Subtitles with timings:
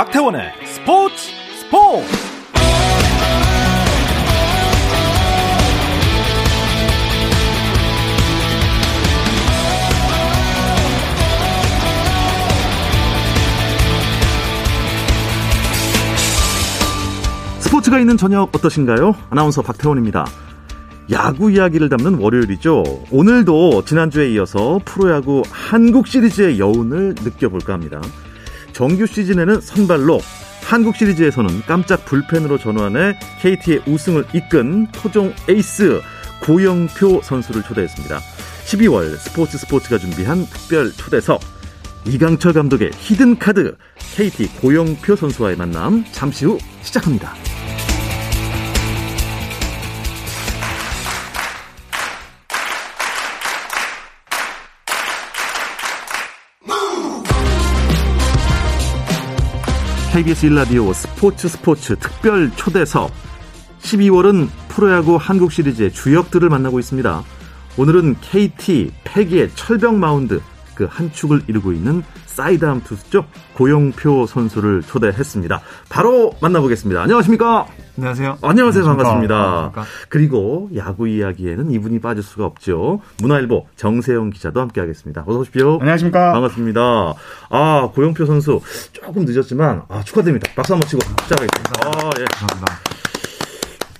[0.00, 1.14] 박태원의 스포츠
[1.58, 2.06] 스포츠
[17.58, 19.14] 스포츠가 있는 저녁 어떠신가요?
[19.28, 20.24] 아나운서 박태원입니다.
[21.10, 22.84] 야구 이야기를 담는 월요일이죠.
[23.10, 28.00] 오늘도 지난주에 이어서 프로야구 한국 시리즈의 여운을 느껴볼까 합니다.
[28.80, 30.20] 정규 시즌에는 선발로
[30.62, 36.00] 한국 시리즈에서는 깜짝 불펜으로 전환해 KT의 우승을 이끈 토종 에이스
[36.42, 38.20] 고영표 선수를 초대했습니다.
[38.64, 41.42] 12월 스포츠 스포츠가 준비한 특별 초대석
[42.06, 43.76] 이강철 감독의 히든 카드
[44.16, 47.49] KT 고영표 선수와의 만남 잠시 후 시작합니다.
[60.12, 63.12] KBS 1라디오 스포츠 스포츠 특별 초대석
[63.82, 67.22] 12월은 프로야구 한국 시리즈의 주역들을 만나고 있습니다.
[67.78, 70.40] 오늘은 KT 패기의 철벽 마운드
[70.74, 73.26] 그 한 축을 이루고 있는 사이드암 투수죠.
[73.54, 75.60] 고영표 선수를 초대했습니다.
[75.88, 77.02] 바로 만나보겠습니다.
[77.02, 77.66] 안녕하십니까?
[77.96, 78.38] 안녕하세요.
[78.42, 78.84] 안녕하세요.
[78.84, 79.72] 반갑습니다.
[80.08, 83.00] 그리고 야구 이야기에는 이분이 빠질 수가 없죠.
[83.20, 85.24] 문화일보 정세영 기자도 함께하겠습니다.
[85.26, 85.78] 어서 오십시오.
[85.80, 86.32] 안녕하십니까.
[86.32, 86.80] 반갑습니다.
[87.50, 88.60] 아 고영표 선수
[88.92, 90.50] 조금 늦었지만 아, 축하드립니다.
[90.54, 91.72] 박수 한번 치고 시작하겠습니다.
[91.84, 92.24] 아, 예.
[92.24, 92.99] 감사합니다.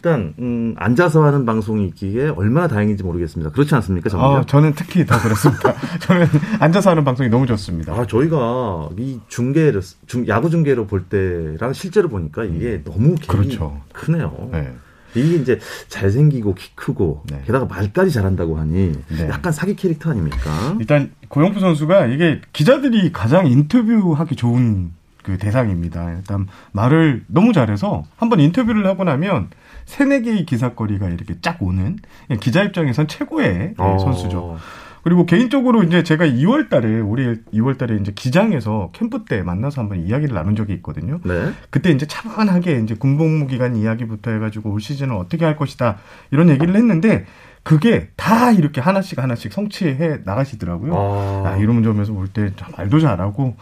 [0.00, 3.52] 일단 음, 앉아서 하는 방송이 있기에 얼마나 다행인지 모르겠습니다.
[3.52, 4.40] 그렇지 않습니까, 정말?
[4.40, 5.74] 아, 저는 특히 더 그렇습니다.
[6.00, 6.26] 저는
[6.58, 7.92] 앉아서 하는 방송이 너무 좋습니다.
[7.92, 13.82] 아, 저희가 이 중계를 중, 야구 중계로 볼 때랑 실제로 보니까 이게 너무 갭이 그렇죠.
[13.92, 14.48] 크네요.
[14.52, 14.72] 네.
[15.14, 17.42] 이게 이제 잘생기고 키 크고 네.
[17.44, 19.28] 게다가 말까지 잘한다고 하니 네.
[19.28, 20.76] 약간 사기 캐릭터 아닙니까?
[20.78, 26.12] 일단 고영표 선수가 이게 기자들이 가장 인터뷰하기 좋은 그 대상입니다.
[26.12, 29.48] 일단 말을 너무 잘해서 한번 인터뷰를 하고 나면
[29.90, 31.98] 세네 개의 기사거리가 이렇게 쫙 오는
[32.40, 33.98] 기자 입장에선 최고의 어.
[33.98, 34.56] 선수죠.
[35.02, 40.06] 그리고 개인적으로 이제 제가 2월 달에 올해 2월 달에 이제 기장에서 캠프 때 만나서 한번
[40.06, 41.20] 이야기를 나눈 적이 있거든요.
[41.24, 41.52] 네.
[41.70, 45.96] 그때 이제 차분하게 이제 군복무 기간 이야기부터 해 가지고 올 시즌은 어떻게 할 것이다
[46.30, 47.24] 이런 얘기를 했는데
[47.62, 50.94] 그게 다 이렇게 하나씩 하나씩 성취해 나가시더라고요.
[50.94, 53.56] 아, 아 이러면 점에서 볼 때 말도 잘하고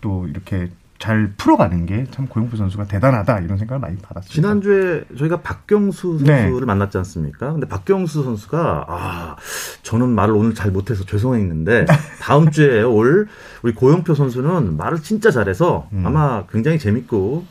[0.00, 0.68] 또 이렇게
[1.02, 4.32] 잘 풀어가는 게 참 고영표 선수가 대단하다 이런 생각을 많이 받았습니다.
[4.32, 6.42] 지난주에 저희가 박경수 네.
[6.42, 6.66] 선수를 네.
[6.66, 7.50] 만났지 않습니까?
[7.50, 9.36] 근데 박경수 선수가 아
[9.82, 11.86] 저는 말을 오늘 잘 못해서 죄송했는데
[12.22, 13.26] 다음 주에 올
[13.62, 16.04] 우리 고영표 선수는 말을 진짜 잘해서 음.
[16.06, 17.44] 아마 굉장히 재밌고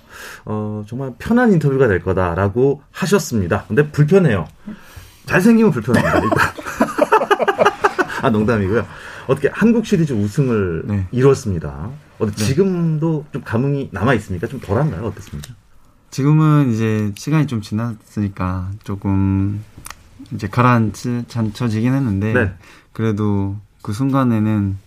[0.45, 3.65] 어 정말 편한 인터뷰가 될 거다라고 하셨습니다.
[3.67, 4.47] 근데 불편해요.
[5.25, 6.19] 잘생기면 불편합니다.
[6.23, 6.39] 일단.
[8.23, 8.85] 아 농담이고요.
[9.27, 11.07] 어떻게 한국 시리즈 우승을 네.
[11.11, 11.89] 이뤘습니다.
[12.25, 12.31] 네.
[12.31, 14.47] 지금도 좀 감흥이 남아 있습니까?
[14.47, 15.03] 좀 덜한가요?
[15.05, 15.53] 어떻습니까?
[16.09, 19.63] 지금은 이제 시간이 좀 지났으니까 조금
[20.33, 22.53] 이제 가라앉혀지긴 했는데 네.
[22.93, 24.77] 그래도 그 순간에는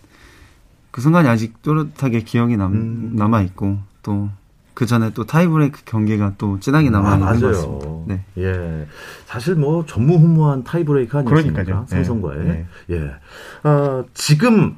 [0.91, 3.11] 그 순간이 아직 또렷하게 기억이 남, 음.
[3.15, 4.29] 남아 있고 또
[4.75, 7.87] 그 전에 또 타이브레이크 경기가 또 진하게 남아 있는 아, 것 같습니다.
[8.07, 8.25] 네.
[8.37, 8.85] 예.
[9.25, 11.85] 사실 뭐 전무후무한 타이브레이크 아니었습니까?
[11.87, 12.43] 삼성과의.
[12.43, 12.67] 네.
[12.87, 12.95] 네.
[12.95, 13.67] 예.
[13.67, 14.75] 어, 지금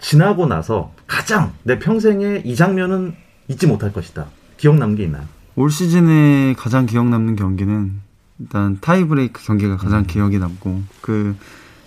[0.00, 3.14] 지나고 나서 가장 내 평생에 이 장면은
[3.48, 4.26] 잊지 못할 것이다.
[4.56, 5.24] 기억 남는 게 있나요?
[5.56, 8.00] 올 시즌에 가장 기억 남는 경기는
[8.38, 10.06] 일단 타이브레이크 경기가 가장 음.
[10.06, 11.36] 기억이 남고 그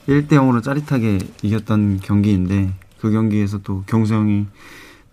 [0.08, 4.48] 1대 0으로 짜릿하게 이겼던 경기인데 그 경기에서 또 경수 형이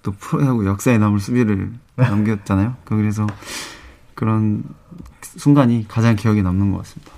[0.03, 2.77] 또 프로야구 역사에 남을 수비를 남겼잖아요.
[2.85, 3.27] 그래서
[4.15, 4.65] 그런
[5.23, 7.13] 순간이 가장 기억에 남는 것 같습니다.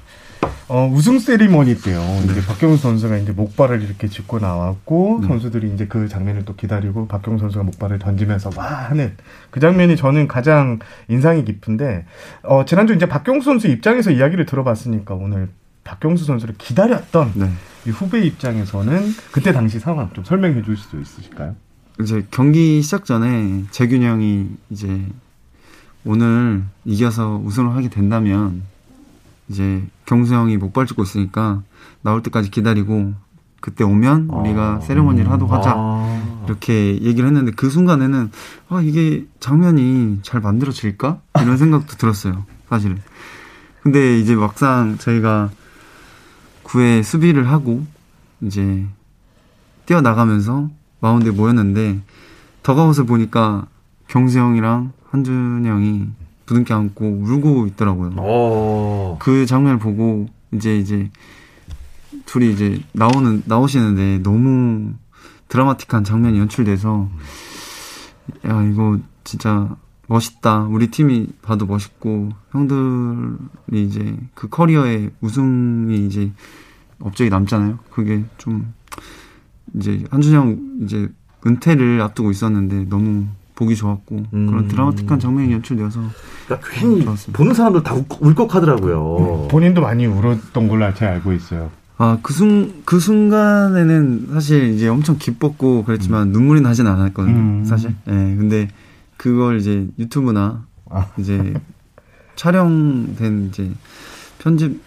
[0.68, 1.98] 어, 우승 세리머니 때요.
[1.98, 2.26] 네.
[2.30, 5.26] 이제 박경수 선수가 이제 목발을 이렇게 짚고 나왔고 네.
[5.26, 9.16] 선수들이 이제 그 장면을 또 기다리고 박경수 선수가 목발을 던지면서 와 하는
[9.50, 12.06] 그 장면이 저는 가장 인상이 깊은데
[12.44, 15.48] 어, 지난주 이제 박경수 선수 입장에서 이야기를 들어봤으니까 오늘
[15.82, 17.50] 박경수 선수를 기다렸던 네.
[17.86, 19.02] 이 후배 입장에서는
[19.32, 21.56] 그때 당시 상황 좀 설명해 줄 수도 있으실까요?
[22.00, 25.04] 이제 경기 시작 전에 재균 형이 이제
[26.04, 28.62] 오늘 이겨서 우승을 하게 된다면
[29.50, 31.62] 이제 경수 형이 목발 찍고 있으니까
[32.02, 33.12] 나올 때까지 기다리고
[33.60, 34.36] 그때 오면 아.
[34.36, 36.42] 우리가 세레머니를 하도록 하자 아.
[36.46, 38.30] 이렇게 얘기를 했는데 그 순간에는
[38.68, 42.98] 아 이게 장면이 잘 만들어질까 이런 생각도 들었어요 사실은
[43.82, 45.50] 근데 이제 막상 저희가
[46.62, 47.84] 구회 수비를 하고
[48.40, 48.86] 이제
[49.86, 50.70] 뛰어나가면서
[51.00, 52.00] 마운드에 모였는데
[52.62, 53.66] 더가웃을 보니까
[54.06, 56.08] 경수 형이랑 한준 형이
[56.50, 58.08] 부둥켜 안고 울고 있더라고요.
[58.16, 58.22] 오.
[58.22, 59.16] 어.
[59.20, 61.08] 그 장면을 보고 이제 이제
[62.26, 64.94] 둘이 이제 나오는 나오시는데 너무
[65.46, 67.08] 드라마틱한 장면이 연출돼서
[68.48, 69.76] 야 이거 진짜
[70.08, 70.64] 멋있다.
[70.64, 76.32] 우리 팀이 봐도 멋있고 형들이 이제 그 커리어에 우승이 이제
[76.98, 77.78] 업적이 남잖아요.
[77.90, 78.74] 그게 좀
[79.76, 81.08] 이제 한준이 형 이제
[81.46, 83.28] 은퇴를 앞두고 있었는데 너무
[83.60, 84.46] 보기 좋았고 음.
[84.46, 86.00] 그런 드라마틱한 장면이 연출되어서
[86.46, 87.36] 그러니까 괜히 좋았습니다.
[87.36, 89.48] 보는 사람들 다 울- 울컥 하더라고요.
[89.50, 91.70] 본인도 많이 울었던 걸로 제가 알고 있어요.
[91.98, 97.36] 아, 그 순, 그 순간에는 사실 이제 엄청 기뻤고 그랬지만 눈물이 나진 않았거든요.
[97.36, 97.64] 음.
[97.66, 97.94] 사실.
[98.08, 98.68] 예, 근데
[99.18, 101.06] 그걸 이제 유튜브나 아.
[101.18, 101.52] 이제
[102.36, 103.70] 촬영된 이제
[104.38, 104.80] 편집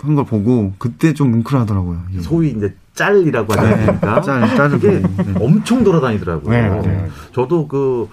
[0.00, 2.00] 한 걸 보고 그때 좀 뭉클하더라고요.
[2.22, 4.20] 소위 이제 짤이라고 하지 네, 않습니까?
[4.20, 5.22] 짤, 짤을 그게 보고.
[5.22, 5.44] 네.
[5.44, 6.82] 엄청 돌아다니더라고요.
[6.82, 7.08] 네.
[7.32, 8.08] 저도 그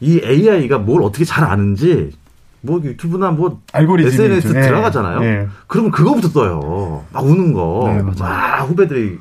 [0.00, 2.12] 이 AI가 뭘 어떻게 잘 아는지
[2.60, 4.52] 뭐 유튜브나 뭐 SNS.
[4.52, 4.60] 네.
[4.62, 5.20] 들어가잖아요.
[5.20, 5.48] 네.
[5.68, 7.04] 그러면 그거부터 떠요.
[7.12, 7.84] 막 우는 거.
[7.94, 8.02] 네.
[8.02, 9.18] 막 후배들이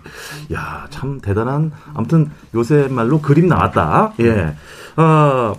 [0.54, 1.72] 야 참 대단한.
[1.94, 4.14] 아무튼 요새 말로 그림 나왔다.
[4.20, 4.56] 예.
[4.98, 5.54] 어,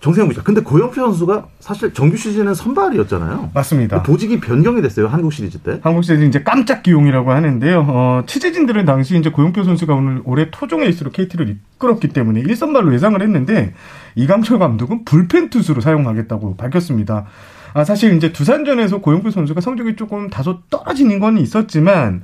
[0.00, 0.42] 정세영 기자.
[0.42, 3.50] 근데 고영표 선수가 사실 정규 시즌은 선발이었잖아요.
[3.52, 4.02] 맞습니다.
[4.04, 5.80] 보직이 변경이 됐어요 한국 시리즈 때.
[5.82, 7.84] 한국 시리즈 이제 깜짝 기용이라고 하는데요.
[7.88, 13.20] 어, 취재진들은 당시 이제 고용표 선수가 오늘 올해 토종 에이스로 KT를 이끌었기 때문에 1선발로 예상을
[13.20, 13.74] 했는데
[14.14, 17.26] 이강철 감독은 불펜 투수로 사용하겠다고 밝혔습니다.
[17.74, 22.22] 아, 사실 이제 두산전에서 고용표 선수가 성적이 조금 다소 떨어지는 건 있었지만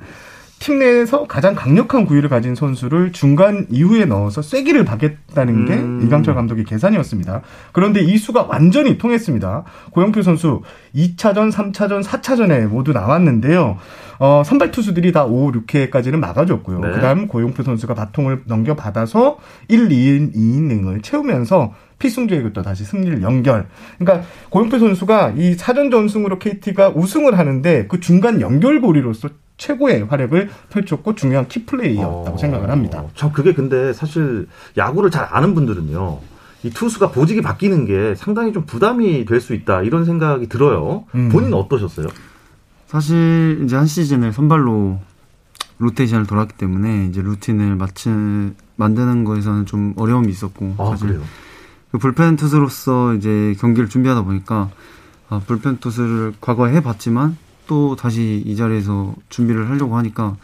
[0.59, 6.01] 팀 내에서 가장 강력한 구위를 가진 선수를 중간 이후에 넣어서 쐐기를 박겠다는 게 음.
[6.03, 7.41] 이강철 감독의 계산이었습니다.
[7.71, 9.63] 그런데 이 수가 완전히 통했습니다.
[9.91, 10.61] 고영표 선수
[10.95, 13.77] 2차전, 3차전, 4차전에 모두 나왔는데요.
[14.17, 16.79] 어, 선발 투수들이 다 5, 6회까지는 막아줬고요.
[16.79, 16.91] 네.
[16.91, 19.37] 그다음 고용표 선수가 바통을 넘겨받아서
[19.67, 23.67] 1, 2인, 2이닝을 채우면서 필승조에게 또 다시 승리를 연결.
[23.97, 31.15] 그러니까 고용표 선수가 이 사전 전승으로 KT가 우승을 하는데 그 중간 연결고리로서 최고의 활약을 펼쳤고
[31.15, 33.03] 중요한 키플레이였다고 어, 생각을 합니다.
[33.15, 34.47] 참 그게 근데 사실
[34.77, 36.19] 야구를 잘 아는 분들은요.
[36.63, 41.05] 이 투수가 보직이 바뀌는 게 상당히 좀 부담이 될 수 있다 이런 생각이 들어요.
[41.15, 41.29] 음.
[41.29, 42.07] 본인은 어떠셨어요?
[42.87, 44.99] 사실 이제 한 시즌을 선발로
[45.77, 51.21] 로테이션을 돌았기 때문에 이제 루틴을 맞추 만드는 거에서는 좀 어려움이 있었고 아 사실 그래요.
[51.91, 54.69] 그 불펜 투수로서 이제 경기를 준비하다 보니까
[55.29, 57.37] 아, 불펜 투수를 과거에 해봤지만
[57.67, 60.35] 또 다시 이 자리에서 준비를 하려고 하니까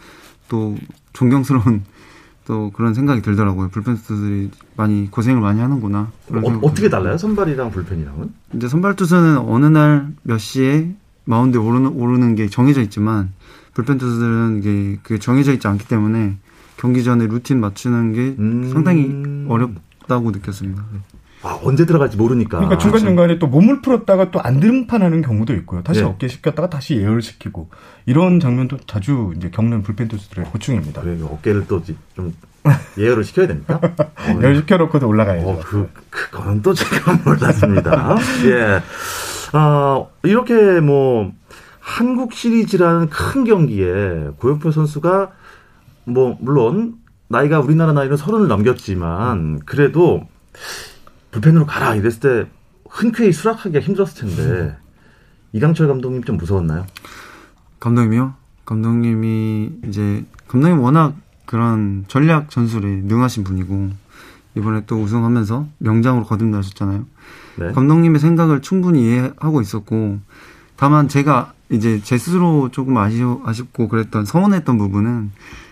[0.49, 0.77] 또
[1.13, 1.83] 존경스러운
[2.45, 3.69] 또 그런 생각이 들더라고요.
[3.69, 6.11] 불펜 투수들이 많이 고생을 많이 하는구나.
[6.59, 6.89] 어, 들어요.
[6.89, 7.17] 달라요?
[7.17, 8.33] 선발이랑 불펜이랑은?
[8.55, 10.91] 이제 선발 투수는 어느 날 몇 시에
[11.25, 13.31] 마운드에 오르는, 오르는 게 정해져 있지만
[13.73, 16.37] 불펜 투수들은 이게 그게 정해져 있지 않기 때문에
[16.77, 18.69] 경기 전에 루틴 맞추는 게 음.
[18.73, 20.83] 상당히 어렵다고 느꼈습니다.
[21.43, 21.47] 네.
[21.49, 22.57] 아 언제 들어갈지 모르니까.
[22.57, 25.83] 그러니까 중간 중간에 또 몸을 풀었다가 또 안 등판하는 경우도 있고요.
[25.83, 26.07] 다시 네.
[26.07, 27.69] 어깨 시켰다가 다시 예열 시키고
[28.05, 31.01] 이런 장면도 자주 이제 겪는 불펜 투수들의 고충입니다.
[31.01, 31.81] 그래, 어깨를 또
[32.15, 32.33] 좀
[32.97, 33.79] 예열을 시켜야 됩니까?
[33.81, 35.47] 어, 열 시켜놓고도 올라가야죠.
[35.49, 38.15] 어, 그, 그건 또 제가 몰랐습니다.
[38.45, 39.57] 예.
[39.57, 41.31] 어, 이렇게 뭐,
[41.79, 45.31] 한국 시리즈라는 큰 경기에 고영표 선수가
[46.05, 46.95] 뭐, 물론,
[47.27, 50.21] 나이가 우리나라 나이는 서른을 넘겼지만, 그래도
[51.31, 52.47] 불펜으로 가라 이랬을 때
[52.89, 54.77] 흔쾌히 수락하기가 힘들었을 텐데,
[55.53, 56.85] 이강철 감독님 좀 무서웠나요?
[57.79, 58.33] 감독님이요?
[58.65, 63.89] 감독님이 이제 감독님 워낙 그런 전략 전술에 능하신 분이고
[64.55, 67.05] 이번에 또 우승하면서 명장으로 거듭나셨잖아요.
[67.57, 67.71] 네.
[67.71, 70.19] 감독님의 생각을 충분히 이해하고 있었고
[70.75, 75.31] 다만 제가 이제 제 스스로 조금 아쉬, 아쉽고 그랬던 서운했던 부분은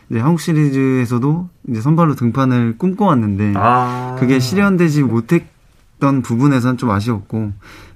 [0.09, 4.15] 이제 한국 시리즈에서도 이제 선발로 등판을 꿈꿔왔는데 아.
[4.19, 7.51] 그게 실현되지 못했던 부분에선 좀 아쉬웠고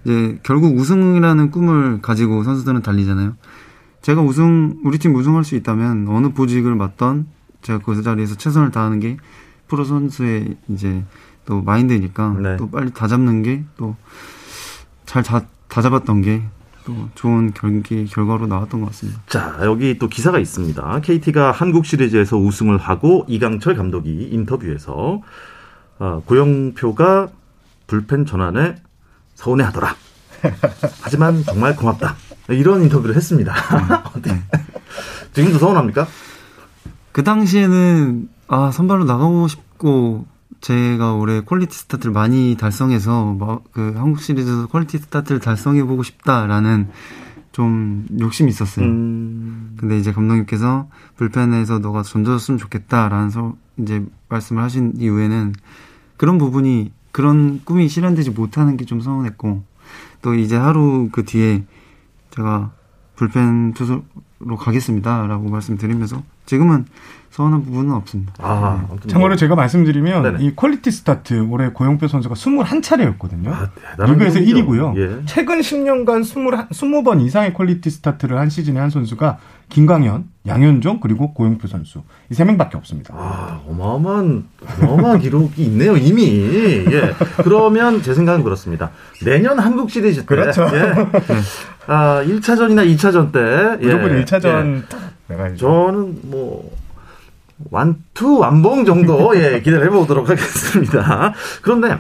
[0.05, 3.36] 이제 결국 우승이라는 꿈을 가지고 선수들은 달리잖아요.
[4.01, 7.27] 제가 우승 우리 팀 우승할 수 있다면 어느 보직을 맡던
[7.62, 9.17] 제가 그 자리에서 최선을 다하는 게
[9.67, 11.03] 프로 선수의 이제
[11.46, 12.58] 또 마인드니까 네.
[12.58, 13.96] 또 빨리 다 잡는 게 또
[15.05, 16.43] 잘다 잡았던 게
[16.85, 19.21] 또 좋은 경기 결과로 나왔던 것 같습니다.
[19.27, 21.01] 자, 여기 또 기사가 있습니다.
[21.01, 25.21] KT가 한국 시리즈에서 우승을 하고 이강철 감독이 인터뷰에서
[25.99, 27.29] 어, 고영표가
[27.87, 28.75] 불펜 전환에
[29.35, 29.95] 서운해하더라.
[31.01, 32.15] 하지만 정말 고맙다.
[32.49, 33.53] 이런 인터뷰를 했습니다.
[34.15, 34.41] 어때?
[35.33, 36.07] 지금도 서운합니까?
[37.11, 40.25] 그 당시에는 아 선발로 나가고 싶고
[40.63, 46.88] 제가 올해 퀄리티 스타트를 많이 달성해서 뭐, 그 한국 시리즈에서 퀄리티 스타트를 달성해 보고 싶다라는
[47.51, 48.86] 좀 욕심이 있었어요.
[48.86, 55.53] 음, 근데 이제 감독님께서 불펜에서 너가 던져줬으면 좋겠다라는 서 이제 말씀을 하신 이후에는
[56.15, 59.63] 그런 부분이 그런 꿈이 실현되지 못하는 게 좀 서운했고
[60.22, 61.65] 또 이제 하루 그 뒤에
[62.32, 62.72] 제가
[63.17, 66.86] 불펜 투수로 가겠습니다라고 말씀드리면서 지금은
[67.33, 68.31] 서운한 부분은 없습니다.
[68.37, 69.07] 아, 네.
[69.07, 70.37] 참고로 제가 말씀드리면 네네.
[70.43, 73.47] 이 퀄리티 스타트 올해 고영표 선수가 21차례였거든요.
[73.47, 74.57] 아, 대단한 리그에서 경기죠.
[74.67, 74.97] 1위고요.
[74.97, 75.21] 예.
[75.25, 76.37] 최근 10년간 20,
[76.69, 82.43] 20번 이상의 퀄리티 스타트를 한 시즌에 한 선수가 김광현, 양현종 그리고 고영표 선수 이 세
[82.45, 83.15] 명밖에 없습니다.
[83.17, 84.43] 아, 어마어마한,
[84.83, 86.25] 어마어마한 기록이 있네요, 이미.
[86.91, 87.13] 예.
[87.37, 88.91] 그러면 제 생각은 그렇습니다.
[89.25, 90.25] 내년 한국 시리즈 때.
[90.27, 90.67] 그렇죠.
[90.71, 90.93] 예.
[91.87, 93.39] 아, 1차전이나 2차전 때.
[93.81, 93.91] 예.
[93.95, 94.23] 무조건 예.
[94.23, 95.57] 1차전 딱 나가야죠.
[95.57, 96.71] 저는 뭐,
[97.72, 101.34] 완투, 완봉 정도, 예, 기대를 해보도록 하겠습니다.
[101.62, 101.98] 그런데,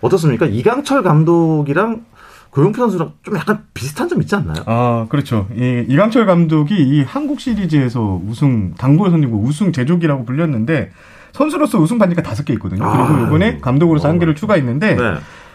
[0.00, 0.46] 어떻습니까?
[0.46, 2.04] 이강철 감독이랑
[2.50, 4.62] 고용표 선수랑 좀 약간 비슷한 점 있지 않나요?
[4.66, 5.48] 아, 그렇죠.
[5.54, 10.90] 이 이강철 감독이 이 한국 시리즈에서 우승, 당구에 선이고 우승 제조기라고 불렸는데,
[11.32, 12.84] 선수로서 우승 반지가 다섯 개 있거든요.
[12.90, 15.14] 그리고 아, 이번에 감독으로서 한 어, 개를 추가했는데, 네.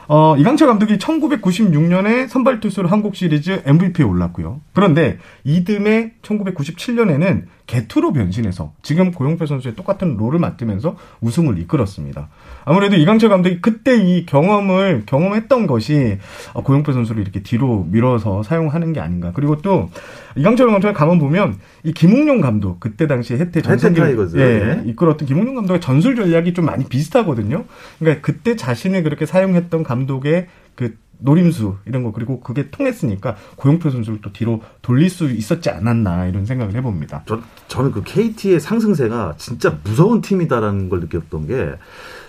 [0.09, 4.61] 어, 이강철 감독이 1996년에 선발 투수로 한국 시리즈 MVP에 올랐고요.
[4.71, 12.29] 그런데 이듬해 1997년에는 개투로 변신해서 지금 고용표 선수의 똑같은 롤을 맡으면서 우승을 이끌었습니다.
[12.69, 16.17] 아무래도 이강철 감독이 그때 이 경험을 경험했던 것이
[16.51, 19.31] 어, 고영표 선수를 이렇게 뒤로 밀어서 사용하는 게 아닌가.
[19.33, 19.89] 그리고 또
[20.35, 24.37] 이강철 감독을 가만 보면 이 김응용 감독 그때 당시 해태 전성기 타이거즈.
[24.37, 27.63] 예, 이끌었던 김응용 감독의 전술 전략이 좀 많이 비슷하거든요.
[27.99, 34.19] 그러니까 그때 자신을 그렇게 사용했던 감독의 그 노림수 이런 거 그리고 그게 통했으니까 고영표 선수를
[34.21, 37.23] 또 뒤로 돌릴 수 있었지 않았나 이런 생각을 해봅니다.
[37.25, 41.71] 저, 저는 그 KT의 상승세가 진짜 무서운 팀이다라는 걸 느꼈던 게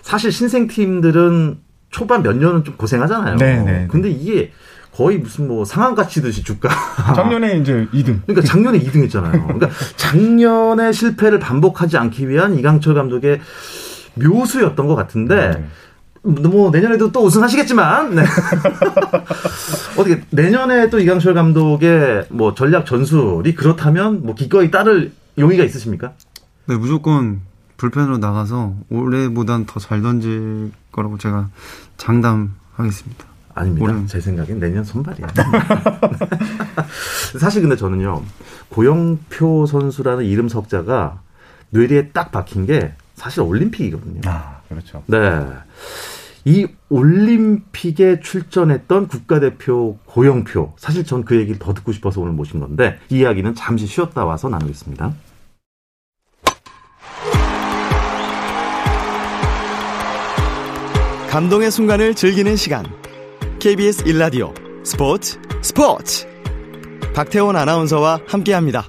[0.01, 1.59] 사실 신생 팀들은
[1.91, 3.37] 초반 몇 년은 좀 고생하잖아요.
[3.37, 4.51] 네, 네, 근데 이게
[4.93, 6.69] 거의 무슨 뭐 상한 가 치듯이 주가.
[7.15, 8.21] 작년에 이제 2등.
[8.25, 9.43] 그러니까 작년에 2등 했잖아요.
[9.43, 13.39] 그러니까 작년의 실패를 반복하지 않기 위한 이강철 감독의
[14.15, 15.65] 묘수였던 것 같은데 네.
[16.23, 18.23] 뭐 내년에도 또 우승하시겠지만 네.
[19.97, 26.13] 어떻게 내년에 또 이강철 감독의 뭐 전략 전술이 그렇다면 뭐 기꺼이 따를 용의가 있으십니까?
[26.67, 27.41] 네, 무조건
[27.77, 31.47] 불펜으로 나가서 올해보단 더 잘 던질 거라고 제가
[31.97, 33.25] 장담하겠습니다.
[33.55, 33.83] 아닙니다.
[33.85, 34.07] 올해는.
[34.07, 35.27] 제 생각엔 내년 선발이야.
[37.39, 38.21] 사실 근데 저는요
[38.69, 41.21] 고영표 선수라는 이름 석자가
[41.71, 44.21] 뇌리에 딱 박힌 게 사실 올림픽이거든요.
[44.25, 45.03] 아, 그렇죠.
[45.07, 45.17] 네.
[46.45, 50.73] 이 올림픽에 출전했던 국가대표 고영표.
[50.77, 54.47] 사실 전 그 얘기를 더 듣고 싶어서 오늘 모신 건데, 이 이야기는 잠시 쉬었다 와서
[54.49, 55.13] 나누겠습니다.
[61.29, 62.85] 감동의 순간을 즐기는 시간.
[63.59, 64.53] KBS 1라디오
[64.85, 66.27] 스포츠 스포츠.
[67.13, 68.87] 박태원 아나운서와 함께합니다.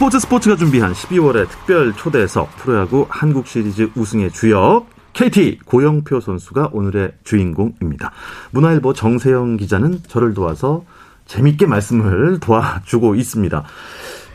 [0.00, 7.12] 스포츠 스포츠가 준비한 12월의 특별 초대석 프로야구 한국 시리즈 우승의 주역 KT 고영표 선수가 오늘의
[7.22, 8.10] 주인공입니다.
[8.52, 10.86] 문화일보 정세영 기자는 저를 도와서
[11.26, 13.62] 재밌게 말씀을 도와주고 있습니다.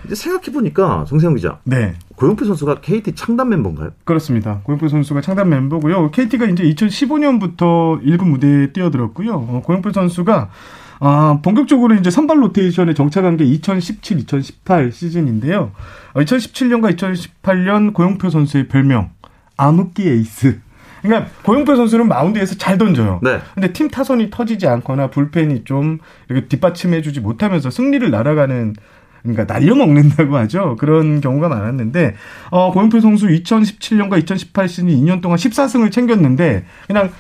[0.06, 1.96] 이제 생각해 보니까 정세영 기자, 네.
[2.16, 3.90] 고영표 선수가 KT 창단 멤버인가요?
[4.04, 4.60] 그렇습니다.
[4.66, 6.12] 고영표 선수가 창단 멤버고요.
[6.12, 9.34] KT가 이제 2015년부터 1군 무대에 뛰어들었고요.
[9.34, 10.52] 어, 고영표 선수가
[11.00, 15.72] 아, 본격적으로 이제 선발 로테이션에 정착한 게 2017, 2018 시즌인데요.
[16.14, 19.12] 어, 2017년과 2018년 고영표 선수의 별명
[19.58, 20.60] 암흑기 에이스.
[21.02, 23.20] 그러니까 고영표 선수는 마운드에서 잘 던져요.
[23.22, 23.40] 네.
[23.54, 26.00] 근데 팀 타선이 터지지 않거나 불펜이 좀
[26.30, 28.76] 이렇게 뒷받침해주지 못하면서 승리를 날아가는
[29.22, 30.76] 그러니까 날려먹는다고 하죠.
[30.78, 32.16] 그런 경우가 많았는데
[32.52, 37.12] 어, 고영표 선수 2017년과 2018 시즌 2년 동안 14승을 챙겼는데 그냥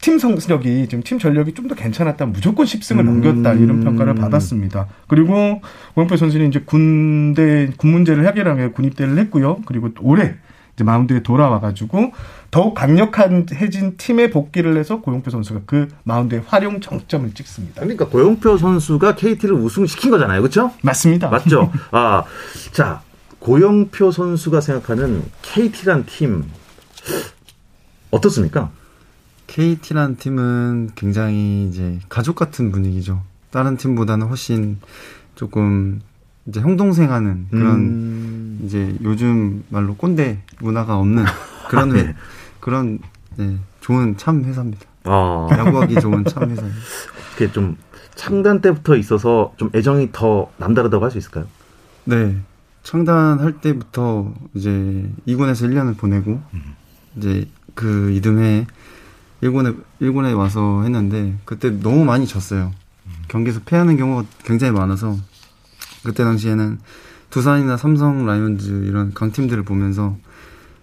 [0.00, 3.06] 팀 성적이 지금 팀 전력이 좀 더 괜찮았다 무조건 10승을 음.
[3.22, 4.86] 넘겼다 이런 평가를 받았습니다.
[5.08, 5.60] 그리고
[5.94, 9.60] 고영표 선수는 이제 군대 군 문제를 해결하기 위해 군입대를 했고요.
[9.66, 10.34] 그리고 또 올해
[10.74, 12.12] 이제 마운드에 돌아와 가지고
[12.50, 17.80] 더욱 강력한 해진 팀에 복귀를 해서 고영표 선수가 그 마운드에 활용 정점을 찍습니다.
[17.82, 20.40] 그러니까 고영표 선수가 KT를 우승시킨 거잖아요.
[20.42, 20.72] 그렇죠?
[20.82, 21.28] 맞습니다.
[21.28, 21.70] 맞죠?
[21.92, 22.24] 아,
[22.72, 23.02] 자,
[23.38, 26.44] 고영표 선수가 생각하는 KT란 팀
[28.10, 28.70] 어떻습니까?
[29.52, 33.22] KT라는 팀은 굉장히 이제 가족 같은 분위기죠.
[33.50, 34.78] 다른 팀보다는 훨씬
[35.34, 36.00] 조금
[36.46, 41.24] 이제 형동생 하는 그런 음, 이제 요즘 말로 꼰대 문화가 없는
[41.68, 42.00] 그런 아, 네.
[42.00, 42.14] 회-
[42.60, 42.98] 그런
[43.36, 44.86] 네, 좋은 참 회사입니다.
[45.04, 46.80] 아, 야구하기 좋은 참 회사입니다.
[47.36, 47.76] 그게 좀
[48.14, 51.44] 창단 때부터 있어서 좀 애정이 더 남다르다고 할 수 있을까요?
[52.04, 52.38] 네.
[52.84, 56.40] 창단할 때부터 이제 2군에서 1년을 보내고
[57.16, 58.66] 이제 그 이듬해
[59.42, 62.72] 1군에 1군에 와서 했는데 그때 너무 많이 졌어요.
[63.28, 65.16] 경기에서 패하는 경우가 굉장히 많아서
[66.04, 66.78] 그때 당시에는
[67.30, 70.16] 두산이나 삼성 라이온즈 이런 강팀들을 보면서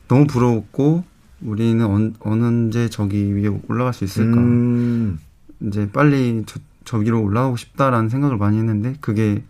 [0.07, 1.03] 너무 부러웠고
[1.41, 4.37] 우리는 언, 언제 저기 위에 올라갈 수 있을까?
[4.37, 5.19] 음,
[5.61, 9.43] 이제 빨리 저, 저기로 올라가고 싶다라는 생각을 많이 했는데 그게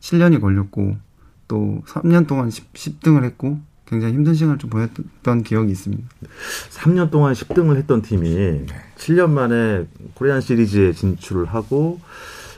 [0.00, 0.96] 7년이 걸렸고
[1.46, 6.04] 또 3년 동안 10, 10등을 했고 굉장히 힘든 시간을 좀 보냈던 기억이 있습니다.
[6.70, 8.66] 3년 동안 10등을 했던 팀이
[8.96, 11.98] 7년 만에 코리안 시리즈에 진출을 하고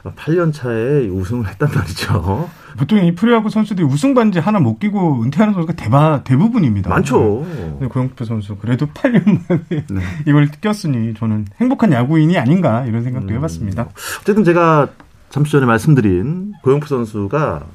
[0.02, 2.48] 8년 차에 우승을 했단 말이죠.
[2.78, 6.88] 보통 이 프로야구 선수들이 우승 반지 하나 못 끼고 은퇴하는 선수가 대바, 대부분입니다.
[6.88, 7.46] 많죠.
[7.80, 10.00] 네, 고영표 선수 그래도 8년 만에 네.
[10.26, 13.36] 이걸 꼈으니 저는 행복한 야구인이 아닌가 이런 생각도 음.
[13.36, 13.88] 해봤습니다.
[14.22, 14.88] 어쨌든 제가
[15.28, 17.66] 잠시 전에 말씀드린 고영표 선수가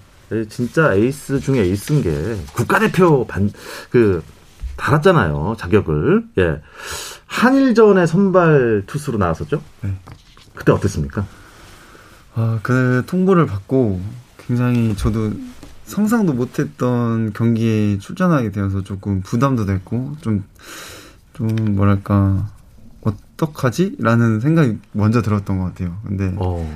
[0.50, 3.52] 진짜 에이스 중에 에이스인 게 국가대표 반,
[3.90, 4.24] 그,
[4.78, 5.56] 달았잖아요.
[5.58, 6.26] 자격을.
[6.38, 6.62] 예.
[7.26, 9.62] 한일전에 선발 투수로 나왔었죠?
[9.82, 9.94] 네.
[10.54, 11.26] 그때 어땠습니까?
[12.36, 14.02] 아, 그 통보를 받고
[14.38, 15.32] 굉장히 저도
[15.86, 20.44] 상상도 못했던 경기에 출전하게 되어서 조금 부담도 됐고 좀,
[21.34, 22.50] 좀 뭐랄까,
[23.02, 23.98] 어떡하지?
[24.00, 25.98] 라는 생각이 먼저 들었던 것 같아요.
[26.06, 26.68] 근데, 어.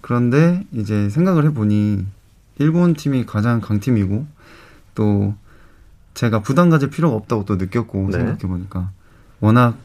[0.00, 2.04] 그런데 이제 생각을 해보니
[2.60, 4.26] 일본 팀이 가장 강팀이고
[4.94, 5.34] 또
[6.12, 8.18] 제가 부담 가질 필요가 없다고 또 느꼈고 네.
[8.18, 8.90] 생각해 보니까
[9.40, 9.78] 워낙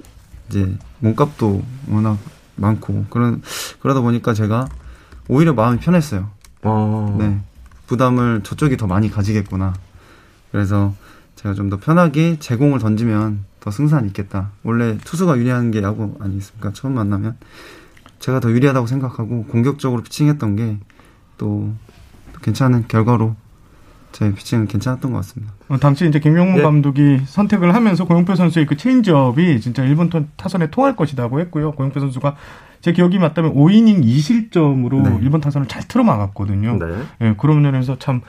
[0.50, 2.18] 이제 몸값도 워낙
[2.58, 3.42] 많고 그런
[3.80, 4.68] 그러다 보니까 제가
[5.30, 6.30] 오히려 마음이 편했어요.
[6.64, 7.16] 어.
[7.18, 7.40] 네.
[7.88, 9.74] 부담을 저쪽이 더 많이 가지겠구나.
[10.52, 10.94] 그래서
[11.36, 14.52] 제가 좀 더 편하게 제공을 던지면 더 승산이 있겠다.
[14.64, 16.74] 원래 투수가 유리한 게 야구 아니겠습니까?
[16.74, 17.38] 처음 만나면
[18.20, 20.78] 제가 더 유리하다고 생각하고 공격적으로 피칭했던 게
[21.38, 21.74] 또
[22.46, 23.36] 괜찮은 결과로
[24.12, 25.52] 제 피칭은 괜찮았던 것 같습니다.
[25.68, 26.62] 어, 당시 이제 김용문 예.
[26.62, 31.72] 감독이 선택을 하면서 고영표 선수의 그 체인지업이 진짜 일본 타선에 통할 것이라고 했고요.
[31.74, 32.36] 고영표 선수가
[32.82, 35.20] 제 기억이 맞다면 5이닝 2실점으로 네.
[35.24, 36.78] 일본 타선을 잘 틀어 막았거든요.
[36.78, 36.86] 네.
[37.22, 38.22] 예, 그런 면에서 참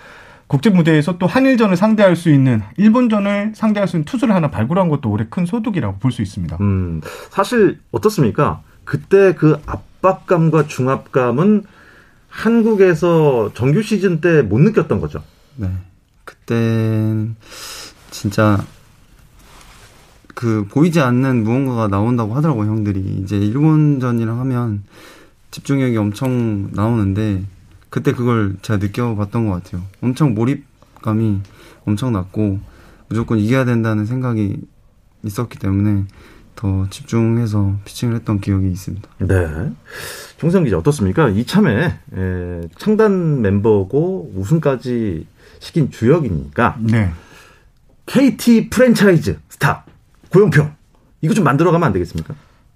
[0.49, 5.11] 국제 무대에서 또 한일전을 상대할 수 있는 일본전을 상대할 수 있는 투수를 하나 발굴한 것도
[5.11, 6.57] 올해 큰 소득이라고 볼 수 있습니다.
[6.61, 8.63] 음, 사실 어떻습니까?
[8.85, 11.65] 그때 그 압박감과 중압감은
[12.37, 15.23] 한국에서 정규 시즌 때 못 느꼈던 거죠.
[15.57, 15.71] 네.
[16.25, 17.35] 그땐
[18.11, 18.63] 진짜
[20.35, 23.01] 그 보이지 않는 무언가가 나온다고 하더라고요, 형들이.
[23.23, 24.85] 이제 일본전이랑 하면
[25.51, 27.43] 집중력이 엄청 나오는데
[27.89, 29.83] 그때 그걸 제가 느껴봤던 것 같아요.
[30.03, 31.41] 엄청 몰입감이
[31.87, 32.61] 엄청 났고
[33.09, 34.59] 무조건 이겨야 된다는 생각이
[35.25, 36.05] 있었기 때문에
[36.57, 39.09] 더 집중해서 피칭을 했던 기억이 있습니다.
[39.19, 39.71] 네.
[40.39, 41.29] 총성 기자 어떻습니까?
[41.29, 45.27] 이참에 에, 창단 멤버고 우승까지
[45.61, 47.13] 시킨 주역이니까 네.
[48.07, 49.85] KT 프랜차이즈 스타
[50.31, 50.69] 고영표
[51.21, 52.35] 이거 좀 만들어가면 안 되겠습니까?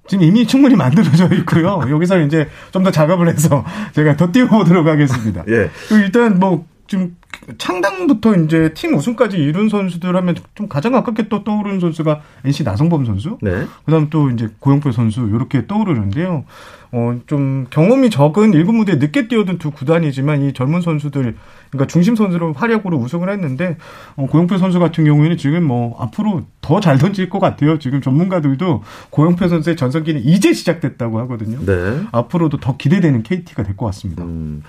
[0.08, 1.82] 지금 이미 충분히 만들어져 있고요.
[1.88, 5.44] 여기서 이제 좀 더 작업을 해서 제가 더 띄워보도록 하겠습니다.
[5.48, 5.70] 예.
[5.92, 7.16] 일단 뭐 지금
[7.56, 13.04] 창당부터 이제 팀 우승까지 이룬 선수들 하면 좀 가장 가깝게 또 떠오르는 선수가 NC 나성범
[13.04, 13.38] 선수.
[13.42, 13.64] 네.
[13.84, 16.44] 그다음 또 이제 고영표 선수 이렇게 떠오르는데요.
[16.90, 21.36] 어, 좀 경험이 적은 일군 무대에 늦게 뛰어든 두 구단이지만 이 젊은 선수들,
[21.70, 23.76] 그러니까 중심 선수로 활약으로 우승을 했는데,
[24.16, 27.78] 어, 고영표 선수 같은 경우에는 지금 뭐 앞으로 더 잘 던질 것 같아요.
[27.78, 31.58] 지금 전문가들도 고영표 선수의 전성기는 이제 시작됐다고 하거든요.
[31.64, 32.00] 네.
[32.12, 34.24] 앞으로도 더 기대되는 KT가 될 것 같습니다.
[34.24, 34.62] 음,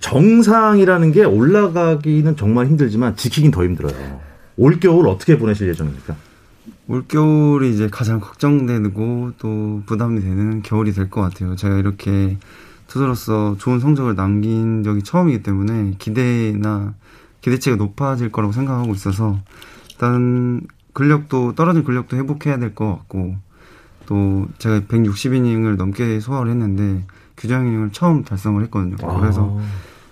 [0.00, 4.20] 정상이라는 게 올라가기는 정말 힘들지만 지키긴 더 힘들어요.
[4.56, 6.14] 올 겨울 어떻게 보내실 예정입니까?
[6.86, 11.56] 올겨울이 이제 가장 걱정되고 또 부담이 되는 겨울이 될 것 같아요.
[11.56, 12.36] 제가 이렇게
[12.86, 16.94] 투수로서 좋은 성적을 남긴 적이 처음이기 때문에 기대나
[17.40, 19.38] 기대치가 높아질 거라고 생각하고 있어서
[19.90, 20.60] 일단
[20.92, 23.36] 근력도 떨어진 근력도 회복해야 될 것 같고
[24.06, 27.04] 또 제가 160이닝을 넘게 소화를 했는데
[27.36, 28.96] 규정 이닝을 처음 달성을 했거든요.
[29.18, 29.64] 그래서 아.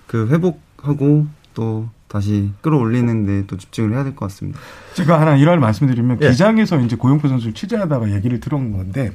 [0.07, 4.59] 그 회복하고 또 다시 끌어올리는데 또 집중을 해야 될 것 같습니다.
[4.95, 6.31] 제가 하나 일화를 말씀드리면 예.
[6.31, 9.13] 기장에서 이제 고영표 선수를 취재하다가 얘기를 들은 건데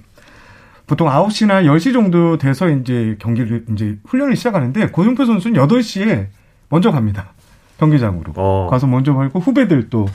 [0.87, 6.27] 보통 9시나 10시 정도 돼서 이제 경기를 이제 훈련을 시작하는데 고영표 선수는 8시에
[6.69, 7.33] 먼저 갑니다.
[7.77, 8.33] 경기장으로.
[8.37, 8.67] 어.
[8.71, 10.07] 가서 먼저 말고 후배들 또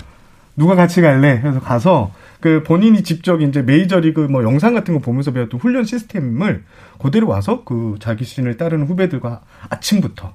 [0.57, 1.41] 누가 같이 갈래?
[1.45, 6.65] 해서 가서 그 본인이 직접 이제 메이저리그 뭐 영상 같은 거 보면서 배웠던 훈련 시스템을
[7.01, 10.35] 그대로 와서 그 자기 신을 따르는 후배들과 아침부터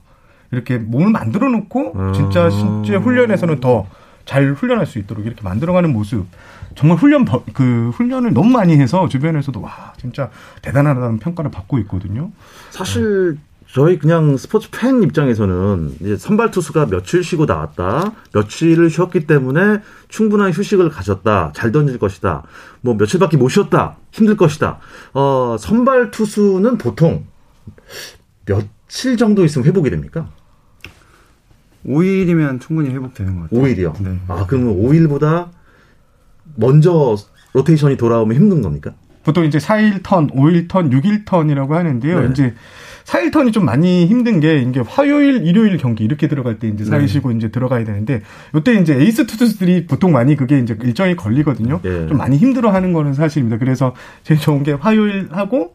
[0.52, 3.86] 이렇게 몸을 만들어 놓고 진짜 실제 훈련에서는 더
[4.28, 6.28] 잘 훈련할 수 있도록 이렇게 만들어가는 모습
[6.76, 10.30] 정말 훈련 그 훈련을 너무 많이 해서 주변에서도 와 진짜
[10.62, 12.32] 대단하다는 평가를 받고 있거든요.
[12.70, 19.82] 사실 저희 그냥 스포츠 팬 입장에서는 이제 선발 투수가 며칠 쉬고 나왔다, 며칠을 쉬었기 때문에
[20.08, 22.44] 충분한 휴식을 가졌다, 잘 던질 것이다,
[22.82, 24.80] 뭐 며칠밖에 못 쉬었다, 힘들 것이다.
[25.14, 27.26] 어 선발 투수는 보통
[28.46, 30.30] 며칠 정도 있으면 회복이 됩니까?
[31.88, 33.62] 5일이면 충분히 회복되는 것 같아요.
[33.62, 34.02] 5일이요?
[34.04, 34.18] 네.
[34.28, 35.50] 아, 그러면 5일보다
[36.56, 37.16] 먼저
[37.54, 38.94] 로테이션이 돌아오면 힘든 겁니까?
[39.24, 42.22] 보통 이제 4일 턴, 5일 턴, 6일 턴이라고 하는데요.
[42.22, 42.30] 네.
[42.32, 42.54] 이제
[43.04, 47.00] 4일 턴이 좀 많이 힘든 게 이게 화요일, 일요일 경기 이렇게 들어갈 때 이제 4일
[47.02, 47.08] 네.
[47.08, 48.22] 쉬고 이제 들어가야 되는데
[48.56, 51.82] 이때 이제 에이스 투수들이 보통 많이 그게 이제 일정이 걸리거든요.
[51.84, 52.08] 예.
[52.08, 53.58] 좀 많이 힘들어 하는 거는 사실입니다.
[53.58, 55.74] 그래서 제일 좋은 게 화요일 하고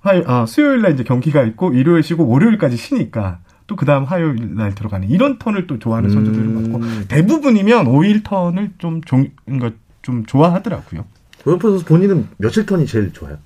[0.00, 4.74] 화요 아, 수요일 날 이제 경기가 있고 일요일 쉬고 월요일까지 쉬니까 또 그다음 화요일 날
[4.74, 6.54] 들어가는 이런 턴을 또 좋아하는 선수들이 음.
[6.72, 9.70] 많고 대부분이면 5일 턴을 좀 종, 그러니까
[10.02, 11.04] 좀 좋아하더라고요.
[11.44, 13.36] 고영표 선수 본인은 며칠 턴이 제일 좋아요?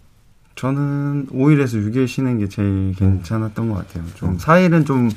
[0.55, 4.05] 저는 5일에서 6일 쉬는 게 제일 괜찮았던 것 같아요.
[4.15, 5.09] 좀 4일은 좀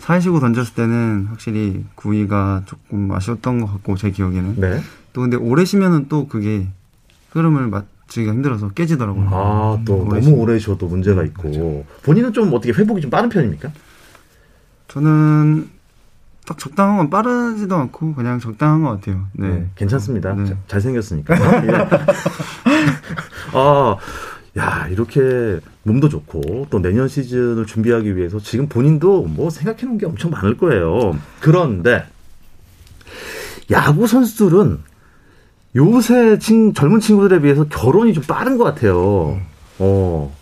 [0.00, 4.80] 4일 쉬고 던졌을 때는 확실히 구위가 조금 아쉬웠던 것 같고 제 기억에는 네.
[5.12, 6.66] 또 근데 오래 쉬면은 또 그게
[7.30, 9.28] 흐름을 맞추기가 힘들어서 깨지더라고요.
[9.30, 11.84] 아, 또 너무 쉬- 오래 쉬어도 문제가 있고.
[12.02, 13.70] 본인은 좀 어떻게 회복이 좀 빠른 편입니까?
[14.88, 15.68] 저는
[16.46, 19.26] 딱 적당한 건 빠르지도 않고 그냥 적당한 것 같아요.
[19.32, 19.48] 네.
[19.48, 20.32] 네, 괜찮습니다.
[20.34, 20.46] 네.
[20.46, 21.34] 자- 잘생겼으니까.
[21.66, 21.70] 예.
[23.52, 23.96] 아,
[24.56, 30.06] 야, 이렇게 몸도 좋고 또 내년 시즌을 준비하기 위해서 지금 본인도 뭐 생각해 놓은 게
[30.06, 31.16] 엄청 많을 거예요.
[31.40, 32.06] 그런데
[33.70, 34.78] 야구 선수들은
[35.76, 39.38] 요새 친, 젊은 친구들에 비해서 결혼이 좀 빠른 것 같아요.
[39.78, 40.34] 어.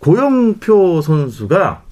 [0.00, 1.82] 고영표 선수가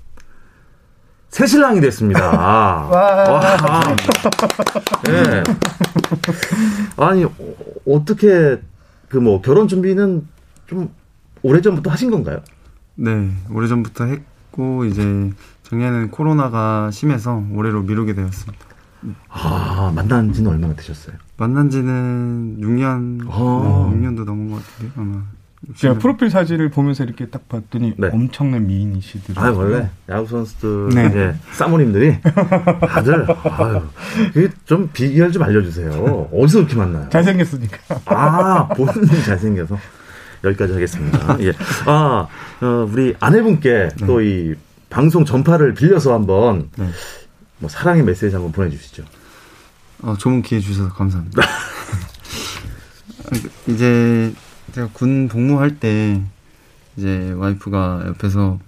[1.31, 2.31] 새신랑이 됐습니다.
[2.31, 3.97] 와.
[5.05, 5.43] 네.
[6.97, 7.31] 아니 어,
[7.87, 8.61] 어떻게
[9.09, 10.27] 그 뭐 결혼 준비는
[10.67, 10.91] 좀
[11.43, 12.41] 오래 전부터 하신 건가요?
[12.97, 15.31] 네, 오래 전부터 했고 이제
[15.65, 18.65] 작년에는 코로나가 심해서 올해로 미루게 되었습니다.
[19.29, 21.17] 아 만난 지는 얼마나 되셨어요?
[21.37, 23.91] 만난 지는 6년, 아.
[23.95, 25.23] 6년도 넘은 것 같은데 아마.
[25.74, 25.94] 제가.
[25.98, 28.09] 프로필 사진을 보면서 이렇게 딱 봤더니 네.
[28.12, 29.48] 엄청난 미인이시더라고요.
[29.48, 31.12] 아 원래 야구 선수들 네.
[31.14, 33.83] 예, 사모님들이 다들 아유
[34.64, 36.29] 좀 비결 좀 알려주세요.
[36.33, 37.09] 어디서 그렇게 만나요?
[37.09, 37.79] 잘생겼으니까.
[38.07, 39.79] 아, 본인이 잘생겨서.
[40.44, 41.37] 여기까지 하겠습니다.
[41.40, 41.52] 예.
[41.87, 42.29] 아,
[42.61, 44.55] 어, 우리 아내분께 또이
[44.90, 46.88] 방송 전파를 빌려서 한번 네.
[47.59, 49.02] 뭐 사랑의 메시지 한번 보내주시죠.
[50.02, 51.42] 어, 좋은 기회 주셔서 감사합니다.
[53.66, 54.33] 이제
[54.77, 56.23] 제가 군 복무할 때
[56.99, 58.59] 이제 와이프가 옆에서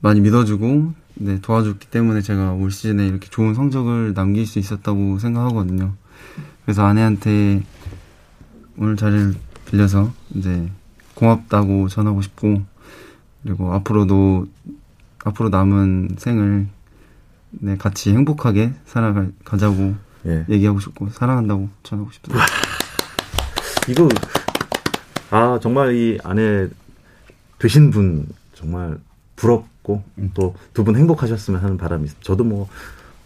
[0.00, 5.92] 많이 믿어주고 네, 도와줬기 때문에 제가 올 시즌에 이렇게 좋은 성적을 남길 수 있었다고 생각하거든요.
[6.64, 7.62] 그래서 아내한테
[8.78, 9.34] 오늘 자리를
[9.66, 10.70] 빌려서 이제
[11.12, 12.62] 고맙다고 전하고 싶고
[13.42, 14.46] 그리고 앞으로도
[15.22, 16.66] 앞으로 남은 생을
[17.50, 20.46] 네, 같이 행복하게 살아가자고 예.
[20.48, 22.42] 얘기하고 싶고 사랑한다고 전하고 싶습니다.
[23.88, 24.08] 이거,
[25.30, 26.68] 아, 정말 이 아내
[27.58, 28.98] 되신 분 정말
[29.36, 30.02] 부럽고
[30.34, 32.24] 또 두 분 행복하셨으면 하는 바람이 있습니다.
[32.24, 32.68] 저도 뭐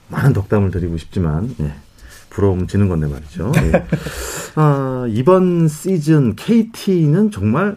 [0.09, 1.73] 많은 덕담을 드리고 싶지만, 예.
[2.31, 3.53] 부러움 지는 건데 말이죠.
[3.57, 3.87] 예.
[4.57, 7.77] 아, 이번 시즌 KT는 정말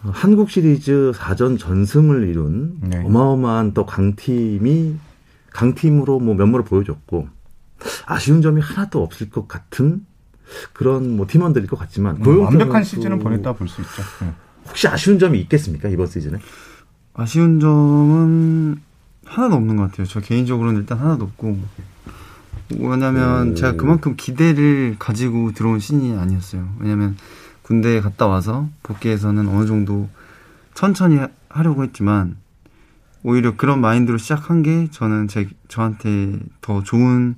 [0.00, 2.98] 한국 시리즈 4전 전승을 이룬 네.
[3.04, 4.96] 어마어마한 또 강팀이
[5.52, 7.28] 강팀으로 뭐 면모를 보여줬고
[8.06, 10.04] 아쉬운 점이 하나도 없을 것 같은
[10.72, 14.02] 그런 뭐 팀원들일 것 같지만 음, 완벽한 시즌을 보냈다 볼 수 있죠.
[14.24, 14.32] 네.
[14.68, 16.38] 혹시 아쉬운 점이 있겠습니까 이번 시즌에?
[17.14, 18.80] 아쉬운 점은
[19.24, 20.06] 하나도 없는 것 같아요.
[20.06, 21.58] 저 개인적으로는 일단 하나도 없고
[22.78, 23.54] 왜냐면 오.
[23.54, 26.68] 제가 그만큼 기대를 가지고 들어온 신이 아니었어요.
[26.80, 27.16] 왜냐면
[27.62, 30.08] 군대에 갔다 와서 복귀해서는 어느 정도
[30.74, 32.36] 천천히 하- 하려고 했지만
[33.22, 37.36] 오히려 그런 마인드로 시작한 게 저는 제 저한테 더 좋은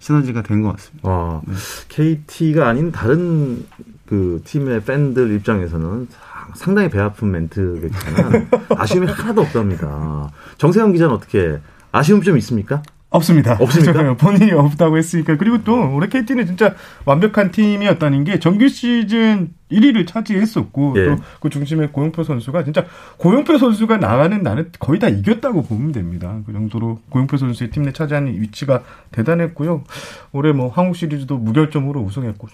[0.00, 1.08] 시너지가 된 것 같습니다.
[1.08, 1.54] 어, 네.
[1.88, 3.66] KT가 아닌 다른
[4.06, 10.30] 그 팀의 팬들 입장에서는 상- 상당히 배 아픈 멘트겠지만 아쉬움이 하나도 없답니다.
[10.58, 11.58] 정세영 기자는 어떻게
[11.92, 12.82] 아쉬움 좀 있습니까?
[13.10, 13.56] 없습니다.
[13.58, 14.14] 없습니까?
[14.18, 15.36] 본인이 없다고 했으니까.
[15.38, 16.74] 그리고 또 올해 KT는 진짜
[17.06, 21.04] 완벽한 팀이었다는 게 정규 시즌 1위를 차지했었고 예.
[21.06, 22.84] 또그 중심에 고용표 선수가 진짜
[23.18, 26.38] 고용표 선수가 나가는 나는 거의 다 이겼다고 보면 됩니다.
[26.46, 29.84] 그 정도로 고용표 선수의 팀 내 차지하는 위치가 대단했고요.
[30.32, 32.48] 올해 뭐 한국 시리즈도 무결점으로 우승했고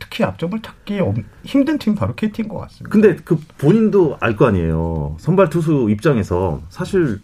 [0.00, 2.90] 특히 앞점을 찾기 엄- 힘든 팀 바로 KT인 것 같습니다.
[2.92, 5.16] 근데 그 본인도 알 거 아니에요.
[5.20, 7.20] 선발 투수 입장에서 사실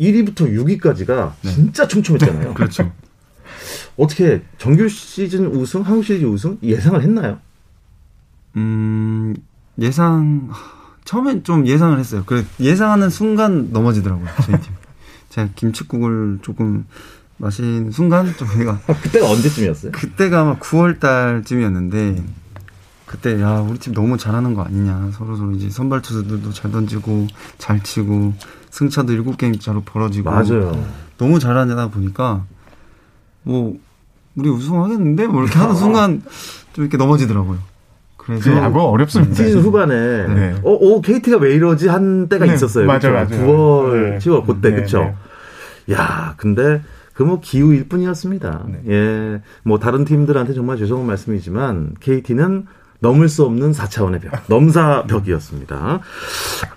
[0.00, 2.54] 1위부터 6위까지가 진짜 촘촘했잖아요.
[2.54, 2.90] 그렇죠.
[3.96, 7.38] 어떻게 정규 시즌 우승, 한국 시리즈 우승 예상을 했나요?
[8.56, 9.36] 음,
[9.78, 12.22] 예상, 하, 처음엔 좀 예상을 했어요.
[12.24, 14.72] 그 예상하는 순간 넘어지더라고요, 저희 팀.
[15.28, 16.86] 제가 김치국을 조금
[17.36, 19.92] 마신 순간 좀 얘가, 그때가 언제쯤이었어요?
[19.92, 22.22] 그때가 아마 9월 달쯤이었는데,
[23.06, 25.10] 그때, 야, 우리 팀 너무 잘하는 거 아니냐.
[25.14, 27.26] 서로 서로 이제 선발 투수들도 잘 던지고,
[27.58, 28.34] 잘 치고,
[28.70, 30.30] 승차도 7게임짜로 벌어지고.
[30.30, 30.84] 맞아요.
[31.18, 32.44] 너무 잘하다 보니까,
[33.42, 33.76] 뭐,
[34.36, 35.26] 우리 우승하겠는데?
[35.26, 36.22] 뭐 이렇게 하는 순간
[36.72, 37.58] 좀 이렇게 넘어지더라고요.
[38.16, 39.34] 그래서 야구 어렵습니다.
[39.34, 40.54] 시즌 후반에 네.
[40.62, 42.86] 어, 어 KT가 왜 이러지 한 때가 네, 있었어요.
[42.86, 43.12] 맞아요?
[43.12, 43.28] 맞아요.
[43.28, 44.18] 9월, 네.
[44.18, 45.14] 10월 그때 네, 그쵸?
[45.90, 46.80] 야, 근데
[47.20, 48.64] 그 뭐 기우일 뿐이었습니다.
[48.66, 48.82] 네.
[48.88, 52.64] 예, 뭐 다른 팀들한테 정말 죄송한 말씀이지만 KT는
[53.00, 56.00] 넘을 수 없는 4차원의 벽, 넘사 벽이었습니다.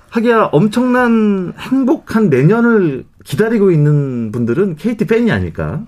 [0.10, 5.84] 하기야 엄청난 행복한 내년을 기다리고 있는 분들은 KT 팬이 아닐까?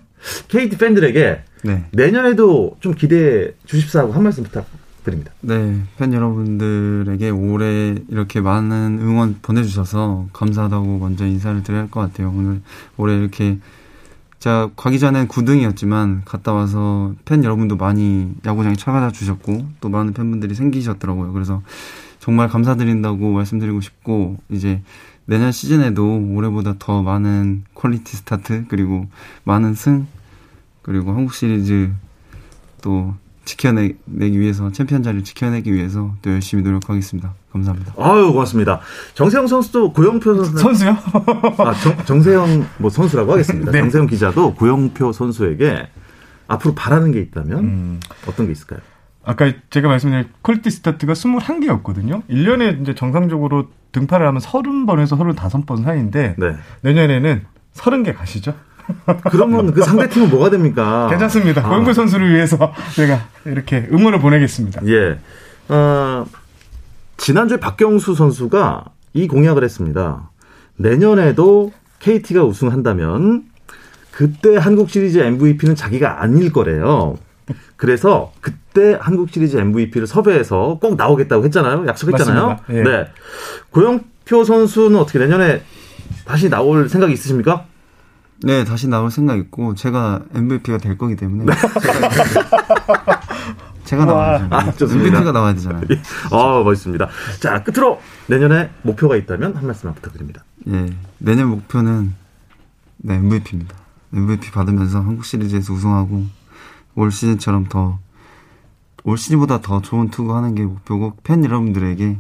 [0.48, 1.86] KT 팬들에게 네.
[1.92, 5.32] 내년에도 좀 기대해 주십사 하고 한 말씀 부탁드립니다.
[5.42, 12.34] 네, 팬 여러분들에게 올해 이렇게 많은 응원 보내주셔서 감사하다고 먼저 인사를 드려야 할 것 같아요.
[12.36, 12.62] 오늘
[12.98, 13.58] 올해 이렇게
[14.46, 20.54] 제가 가기 전엔 9등이었지만 갔다 와서 팬 여러분도 많이 야구장에 찾아와 주셨고 또 많은 팬분들이
[20.54, 21.34] 생기셨더라고요.
[21.34, 21.64] 그래서
[22.20, 24.84] 정말 감사드린다고 말씀드리고 싶고 이제
[25.26, 29.08] 내년 시즌에도 올해보다 더 많은 퀄리티 스타트 그리고
[29.46, 30.06] 많은 승
[30.84, 31.92] 그리고 한국 시리즈
[32.84, 37.34] 또 지켜내기 위해서 챔피언 자리를 지켜내기 위해서 또 열심히 노력하겠습니다.
[37.56, 37.94] 감사합니다.
[37.98, 38.82] 아유 고맙습니다.
[39.14, 40.98] 정세영 선수도 고영표 선수 선수요?
[41.58, 43.72] 아, 정, 정세영 뭐 선수라고 하겠습니다.
[43.74, 43.80] 네.
[43.80, 45.88] 정세영 기자도 고영표 선수에게
[46.48, 48.00] 앞으로 바라는 게 있다면 음.
[48.28, 48.80] 어떤 게 있을까요?
[49.24, 52.24] 아까 제가 말씀드린 퀄리티 스타트가 21개였거든요.
[52.30, 56.56] 1년에 이제 정상적으로 등판을 하면 30번에서 35번 사이인데 네.
[56.82, 58.54] 내년에는 30개 가시죠.
[59.32, 61.08] 그러면 그 상대 팀은 뭐가 됩니까?
[61.10, 61.66] 괜찮습니다.
[61.66, 61.70] 아.
[61.70, 64.82] 고영구 선수를 위해서 제가 이렇게 응원을 보내겠습니다.
[64.88, 65.18] 예.
[65.70, 66.26] 어,
[67.18, 70.30] 지난주에 박경수 선수가 이 공약을 했습니다.
[70.78, 73.46] 내년에도 KT가 우승한다면
[74.12, 77.18] 그때 한국 시리즈 MVP는 자기가 아닐 거래요.
[77.76, 81.86] 그래서 그때 한국 시리즈 MVP를 섭외해서 꼭 나오겠다고 했잖아요.
[81.88, 82.48] 약속했잖아요.
[82.48, 82.80] 맞습니다.
[82.80, 82.84] 예.
[82.84, 83.08] 네.
[83.72, 85.62] 고영표 선수는 어떻게 내년에
[86.26, 87.66] 다시 나올 생각이 있으십니까?
[88.44, 91.46] 네, 다시 나올 생각 있고 제가 MVP가 될 거기 때문에
[91.82, 92.10] 제가,
[93.86, 94.48] 제가 나와야죠.
[94.50, 95.08] 아, 좋습니다.
[95.10, 95.82] MVP가 나와야 되잖아요.
[96.32, 97.08] 아, 멋있습니다.
[97.40, 100.44] 자, 끝으로 내년에 목표가 있다면 한 말씀만 부탁드립니다.
[100.68, 100.88] 예,
[101.20, 102.14] 내년 목표는
[102.98, 103.76] 네, MVP입니다.
[104.14, 106.26] MVP 받으면서 한국 시리즈에서 우승하고
[106.96, 108.00] 올 시즌처럼 더
[109.06, 112.18] 올 시즌보다 더 좋은 투구 하는 게 목표고 팬 여러분들에게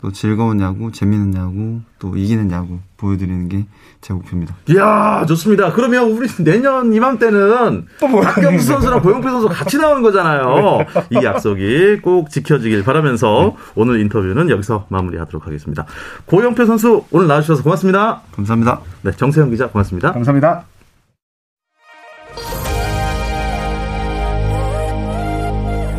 [0.00, 3.66] 또 즐거운 야구, 재미있는 야구, 또 이기는 야구 보여드리는 게
[4.00, 4.54] 제 목표입니다.
[4.70, 5.72] 이야, 좋습니다.
[5.72, 10.86] 그러면 우리 내년 이맘때는 박경수 선수랑 고영표 선수 같이 나오는 거잖아요.
[11.10, 15.84] 이 약속이 꼭 지켜지길 바라면서 오늘 인터뷰는 여기서 마무리하도록 하겠습니다.
[16.26, 18.22] 고영표 선수 오늘 나와주셔서 고맙습니다.
[18.36, 18.80] 감사합니다.
[19.02, 20.12] 네, 정세영 기자 고맙습니다.
[20.12, 20.77] 감사합니다.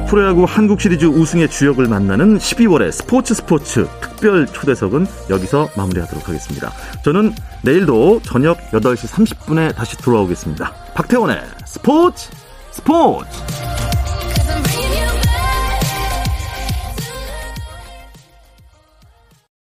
[0.09, 6.71] 프로야구 한국 시리즈 우승의 주역을 만나는 12월의 스포츠 스포츠 특별 초대석은 여기서 마무리하도록 하겠습니다.
[7.03, 10.73] 저는 내일도 저녁 8시 30분에 다시 돌아오겠습니다.
[10.95, 12.31] 박태원의 스포츠
[12.71, 13.88] 스포츠!